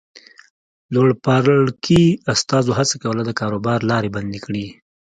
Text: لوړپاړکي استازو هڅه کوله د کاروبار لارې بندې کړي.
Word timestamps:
لوړپاړکي 0.93 2.03
استازو 2.33 2.71
هڅه 2.79 2.95
کوله 3.03 3.21
د 3.25 3.31
کاروبار 3.39 3.79
لارې 3.91 4.13
بندې 4.15 4.39
کړي. 4.45 4.65